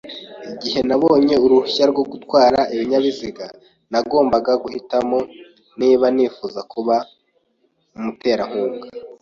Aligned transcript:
Igihe 0.51 0.79
nabonye 0.87 1.35
uruhushya 1.45 1.83
rwo 1.91 2.03
gutwara 2.11 2.59
ibinyabiziga, 2.73 3.45
nagombaga 3.91 4.51
guhitamo 4.63 5.19
niba 5.79 6.05
nifuza 6.15 6.59
kuba 6.71 6.95
umuterankunga. 7.97 8.87